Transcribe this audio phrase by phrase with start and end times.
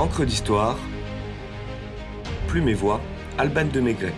[0.00, 0.78] Encre d'histoire,
[2.48, 3.02] Plume et Voix,
[3.36, 4.14] Alban de Maigret.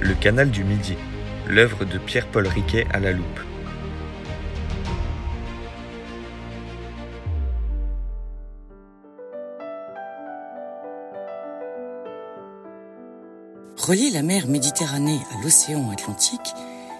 [0.00, 0.96] Le canal du Midi,
[1.46, 3.40] l'œuvre de Pierre-Paul Riquet à la loupe.
[13.78, 16.52] Relier la mer Méditerranée à l'océan Atlantique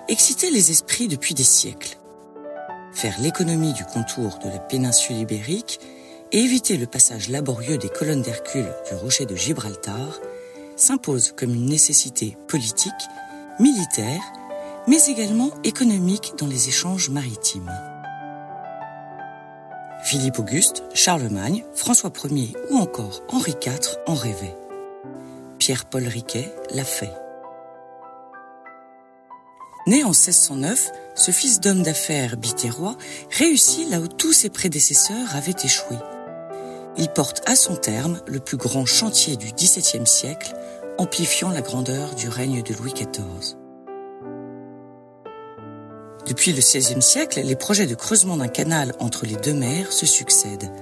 [0.08, 1.99] excitait les esprits depuis des siècles.
[3.00, 5.80] Faire l'économie du contour de la péninsule ibérique
[6.32, 10.20] et éviter le passage laborieux des colonnes d'Hercule du rocher de Gibraltar
[10.76, 12.92] s'impose comme une nécessité politique,
[13.58, 14.20] militaire,
[14.86, 17.72] mais également économique dans les échanges maritimes.
[20.04, 24.58] Philippe Auguste, Charlemagne, François Ier ou encore Henri IV en rêvaient.
[25.58, 27.14] Pierre-Paul Riquet l'a fait.
[29.86, 32.96] Né en 1609, ce fils d'homme d'affaires bitérois
[33.30, 35.96] réussit là où tous ses prédécesseurs avaient échoué.
[36.96, 40.54] Il porte à son terme le plus grand chantier du XVIIe siècle,
[40.96, 43.58] amplifiant la grandeur du règne de Louis XIV.
[46.26, 50.06] Depuis le XVIe siècle, les projets de creusement d'un canal entre les deux mers se
[50.06, 50.72] succèdent,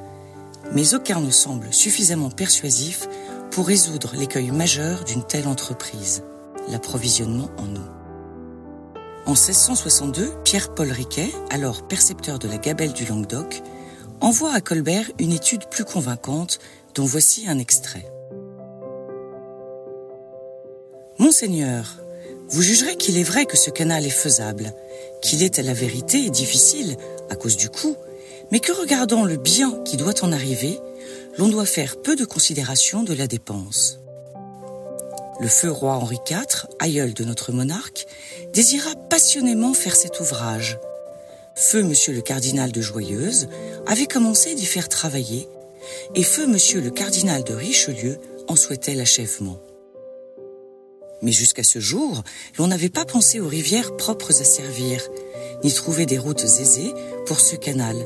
[0.73, 3.09] mais aucun ne semble suffisamment persuasif
[3.51, 6.23] pour résoudre l'écueil majeur d'une telle entreprise,
[6.69, 7.98] l'approvisionnement en eau.
[9.27, 13.63] En 1662, Pierre-Paul Riquet, alors percepteur de la gabelle du Languedoc,
[14.21, 16.59] envoie à Colbert une étude plus convaincante
[16.95, 18.11] dont voici un extrait.
[21.19, 22.01] Monseigneur,
[22.49, 24.73] vous jugerez qu'il est vrai que ce canal est faisable,
[25.21, 26.97] qu'il est à la vérité difficile
[27.29, 27.97] à cause du coût,
[28.51, 30.79] mais que regardant le bien qui doit en arriver,
[31.37, 34.01] l'on doit faire peu de considération de la dépense.
[35.41, 38.07] Le feu roi Henri IV, aïeul de notre monarque,
[38.53, 40.79] désira passionnément faire cet ouvrage.
[41.55, 43.49] Feu monsieur le cardinal de Joyeuse
[43.87, 45.49] avait commencé d'y faire travailler,
[46.17, 48.19] et feu monsieur le cardinal de Richelieu
[48.49, 49.61] en souhaitait l'achèvement.
[51.23, 52.23] Mais jusqu'à ce jour,
[52.59, 55.03] l'on n'avait pas pensé aux rivières propres à servir,
[55.63, 56.93] ni trouvé des routes aisées
[57.27, 57.97] pour ce canal,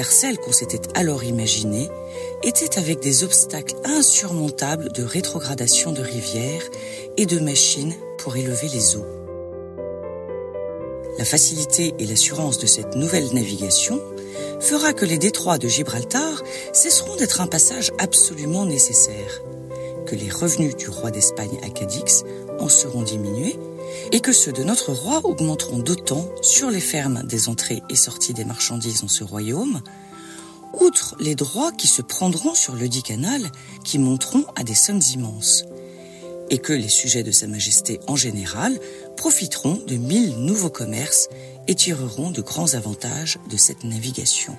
[0.00, 1.90] car celles qu'on s'était alors imaginées
[2.42, 6.62] étaient avec des obstacles insurmontables de rétrogradation de rivières
[7.18, 9.04] et de machines pour élever les eaux.
[11.18, 14.00] La facilité et l'assurance de cette nouvelle navigation
[14.58, 19.42] fera que les détroits de Gibraltar cesseront d'être un passage absolument nécessaire,
[20.06, 22.24] que les revenus du roi d'Espagne à Cadix
[22.58, 23.58] en seront diminués
[24.12, 28.34] et que ceux de notre roi augmenteront d'autant sur les fermes des entrées et sorties
[28.34, 29.80] des marchandises en ce royaume,
[30.80, 33.42] outre les droits qui se prendront sur le dit canal,
[33.84, 35.64] qui monteront à des sommes immenses,
[36.48, 38.78] et que les sujets de Sa Majesté en général
[39.16, 41.28] profiteront de mille nouveaux commerces
[41.68, 44.56] et tireront de grands avantages de cette navigation.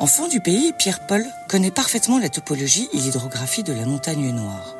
[0.00, 4.77] Enfant du pays, Pierre-Paul connaît parfaitement la topologie et l'hydrographie de la montagne noire.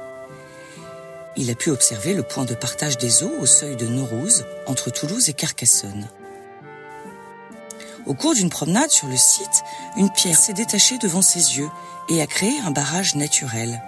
[1.41, 4.91] Il a pu observer le point de partage des eaux au seuil de Naurouse, entre
[4.91, 6.09] Toulouse et Carcassonne.
[8.07, 9.63] Au cours d'une promenade sur le site,
[9.97, 11.71] une pierre s'est détachée devant ses yeux
[12.09, 13.81] et a créé un barrage naturel.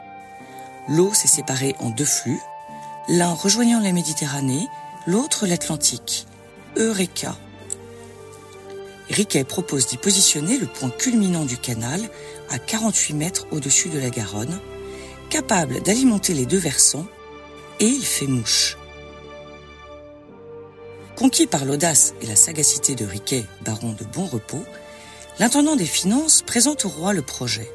[0.88, 2.40] L'eau s'est séparée en deux flux,
[3.08, 4.68] l'un rejoignant la Méditerranée,
[5.08, 6.28] l'autre l'Atlantique.
[6.76, 7.36] Eureka
[9.08, 12.00] Riquet propose d'y positionner le point culminant du canal
[12.48, 14.60] à 48 mètres au-dessus de la Garonne,
[15.30, 17.06] capable d'alimenter les deux versants,
[17.80, 18.76] et il fait mouche.
[21.16, 24.64] Conquis par l'audace et la sagacité de Riquet, baron de Bon Repos,
[25.38, 27.70] l'intendant des finances présente au roi le projet.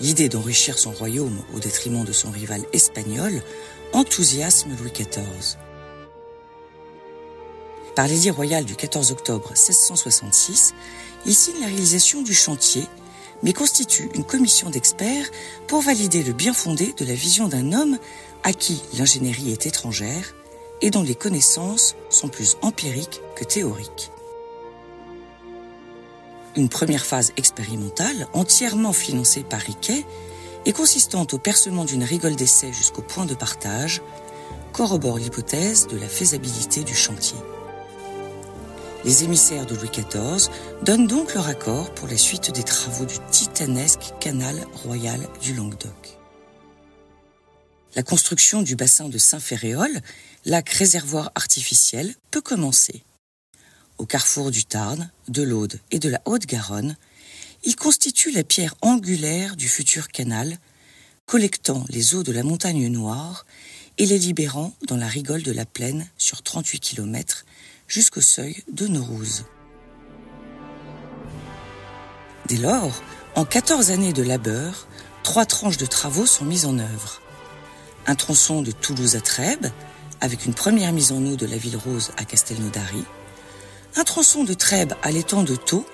[0.00, 3.42] L'idée d'enrichir son royaume au détriment de son rival espagnol
[3.92, 5.58] enthousiasme Louis XIV.
[7.96, 10.74] Par l'édit royal du 14 octobre 1666,
[11.26, 12.86] il signe la réalisation du chantier,
[13.42, 15.26] mais constitue une commission d'experts
[15.66, 17.98] pour valider le bien fondé de la vision d'un homme
[18.42, 20.34] à qui l'ingénierie est étrangère
[20.80, 24.10] et dont les connaissances sont plus empiriques que théoriques.
[26.56, 30.04] Une première phase expérimentale, entièrement financée par Riquet,
[30.66, 34.02] et consistant au percement d'une rigole d'essai jusqu'au point de partage,
[34.72, 37.38] corrobore l'hypothèse de la faisabilité du chantier.
[39.04, 40.50] Les émissaires de Louis XIV
[40.82, 46.07] donnent donc leur accord pour la suite des travaux du titanesque canal royal du Languedoc.
[47.94, 49.90] La construction du bassin de Saint-Ferréol,
[50.44, 53.02] lac réservoir artificiel, peut commencer.
[53.96, 56.96] Au carrefour du Tarn, de l'Aude et de la Haute-Garonne,
[57.64, 60.58] il constitue la pierre angulaire du futur canal,
[61.26, 63.46] collectant les eaux de la montagne noire
[63.96, 67.44] et les libérant dans la rigole de la plaine sur 38 km
[67.88, 69.44] jusqu'au seuil de Naurouz.
[72.46, 73.02] Dès lors,
[73.34, 74.86] en 14 années de labeur,
[75.22, 77.20] trois tranches de travaux sont mises en œuvre.
[78.08, 79.66] Un tronçon de Toulouse à Trèbes,
[80.22, 83.04] avec une première mise en eau de la ville rose à Castelnaudary,
[83.96, 85.86] un tronçon de Trèbes à l'étang de Thau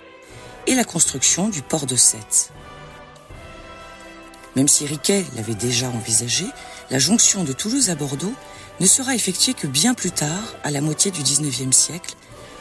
[0.68, 2.52] et la construction du port de Sète.
[4.54, 6.44] Même si Riquet l'avait déjà envisagé,
[6.88, 8.34] la jonction de Toulouse à Bordeaux
[8.78, 12.14] ne sera effectuée que bien plus tard, à la moitié du XIXe siècle,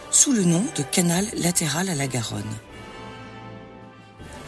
[0.09, 2.57] sous le nom de canal latéral à la Garonne.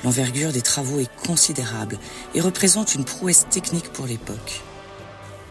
[0.04, 2.00] L'envergure des travaux est considérable
[2.34, 4.64] et représente une prouesse technique pour l'époque.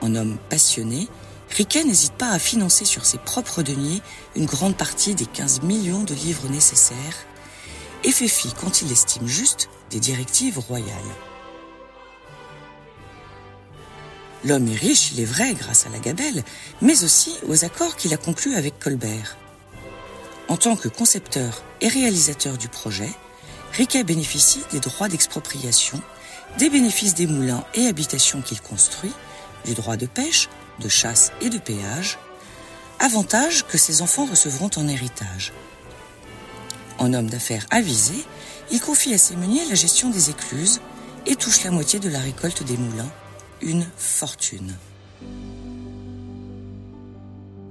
[0.01, 1.09] En homme passionné,
[1.51, 4.03] Riquet n'hésite pas à financer sur ses propres deniers
[4.35, 7.27] une grande partie des 15 millions de livres nécessaires
[8.03, 10.89] et fait fi, quand il estime juste, des directives royales.
[14.45, 16.45] L'homme est riche, il est vrai, grâce à la gabelle,
[16.83, 19.39] mais aussi aux accords qu'il a conclus avec Colbert.
[20.49, 23.11] En tant que concepteur et réalisateur du projet,
[23.73, 26.01] Riquet bénéficie des droits d'expropriation,
[26.59, 29.13] des bénéfices des moulins et habitations qu'il construit,
[29.65, 30.49] du droit de pêche,
[30.81, 32.19] de chasse et de péage,
[32.99, 35.53] avantages que ses enfants recevront en héritage.
[36.99, 38.15] En homme d'affaires avisé,
[38.71, 40.81] il confie à ses meuniers la gestion des écluses
[41.27, 43.11] et touche la moitié de la récolte des moulins,
[43.63, 44.75] une fortune.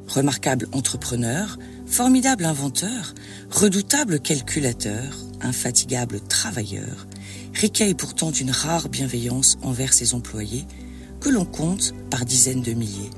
[0.08, 1.58] Remarquable entrepreneur,
[1.88, 3.14] formidable inventeur,
[3.50, 7.08] redoutable calculateur, infatigable travailleur,
[7.54, 10.66] Riquet est pourtant d'une rare bienveillance envers ses employés,
[11.24, 13.10] que l'on compte par dizaines de milliers.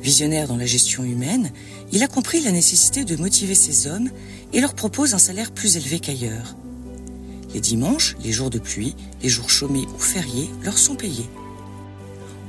[0.00, 1.52] Visionnaire dans la gestion humaine,
[1.92, 4.10] il a compris la nécessité de motiver ses hommes
[4.52, 6.56] et leur propose un salaire plus élevé qu'ailleurs.
[7.54, 11.30] Les dimanches, les jours de pluie, les jours chômés ou fériés leur sont payés.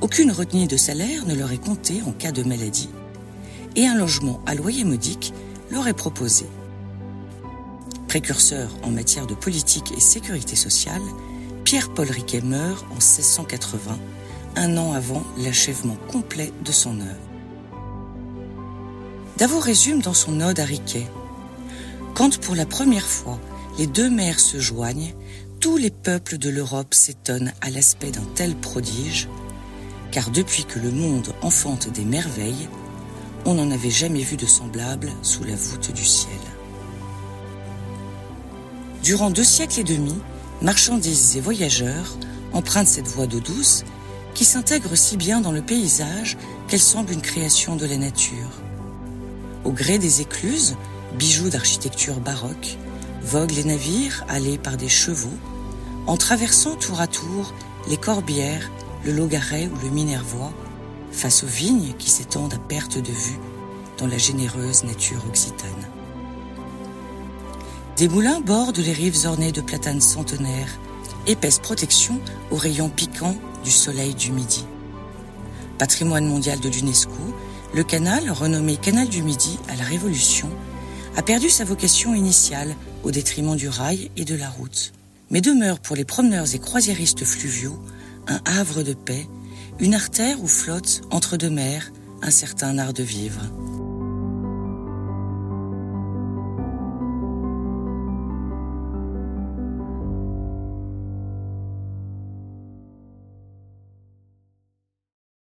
[0.01, 2.89] Aucune retenue de salaire ne leur est comptée en cas de maladie
[3.75, 5.33] et un logement à loyer modique
[5.69, 6.47] leur est proposé.
[8.07, 11.03] Précurseur en matière de politique et sécurité sociale,
[11.75, 13.99] Pierre-Paul Riquet meurt en 1680,
[14.55, 17.29] un an avant l'achèvement complet de son œuvre.
[19.35, 21.05] Davout résume dans son ode à Riquet
[22.13, 23.41] Quand pour la première fois
[23.77, 25.13] les deux mers se joignent,
[25.59, 29.27] tous les peuples de l'Europe s'étonnent à l'aspect d'un tel prodige,
[30.11, 32.69] car depuis que le monde enfante des merveilles,
[33.43, 36.39] on n'en avait jamais vu de semblable sous la voûte du ciel.
[39.03, 40.15] Durant deux siècles et demi,
[40.61, 42.17] marchandises et voyageurs
[42.53, 43.83] empruntent cette voie d'eau douce
[44.33, 46.37] qui s'intègre si bien dans le paysage
[46.67, 48.49] qu'elle semble une création de la nature.
[49.63, 50.75] Au gré des écluses,
[51.17, 52.77] bijoux d'architecture baroque,
[53.23, 55.37] voguent les navires allés par des chevaux,
[56.05, 57.53] en traversant tour à tour
[57.87, 58.69] les Corbières,
[59.03, 60.53] le Logaret ou le Minervois,
[61.11, 63.39] face aux vignes qui s'étendent à perte de vue
[63.97, 65.94] dans la généreuse nature occitane.
[67.97, 70.79] Des moulins bordent les rives ornées de platanes centenaires,
[71.27, 72.19] épaisse protection
[72.51, 74.65] aux rayons piquants du soleil du midi.
[75.77, 77.13] Patrimoine mondial de l'UNESCO,
[77.73, 80.49] le canal, renommé Canal du Midi à la Révolution,
[81.15, 84.91] a perdu sa vocation initiale au détriment du rail et de la route,
[85.31, 87.79] mais demeure pour les promeneurs et croisiéristes fluviaux
[88.27, 89.25] un havre de paix,
[89.79, 93.41] une artère où flotte, entre deux mers, un certain art de vivre.